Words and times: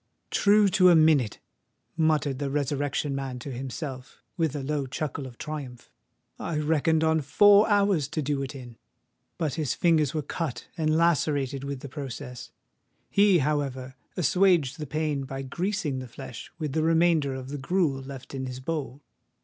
"True 0.31 0.67
to 0.69 0.89
a 0.89 0.95
minute!" 0.95 1.37
muttered 1.95 2.39
the 2.39 2.49
Resurrection 2.49 3.13
Man 3.13 3.37
to 3.37 3.51
himself, 3.51 4.23
with 4.35 4.55
a 4.55 4.63
low 4.63 4.87
chuckle 4.87 5.27
of 5.27 5.37
triumph: 5.37 5.91
"I 6.39 6.57
reckoned 6.57 7.03
on 7.03 7.21
four 7.21 7.69
hours 7.69 8.07
to 8.07 8.21
do 8.23 8.41
it 8.41 8.55
in!" 8.55 8.77
But 9.37 9.53
his 9.53 9.75
fingers 9.75 10.15
were 10.15 10.23
cut 10.23 10.65
and 10.75 10.97
lacerated 10.97 11.63
with 11.63 11.81
the 11.81 11.87
process: 11.87 12.49
he, 13.11 13.37
however, 13.45 13.93
assuaged 14.17 14.79
the 14.79 14.87
pain 14.87 15.23
by 15.25 15.43
greasing 15.43 15.99
the 15.99 16.07
flesh 16.07 16.51
with 16.57 16.73
the 16.73 16.81
remainder 16.81 17.35
of 17.35 17.49
the 17.49 17.59
gruel 17.59 18.01
left 18.01 18.33
in 18.33 18.47
his 18.47 18.59
bowl. 18.59 19.03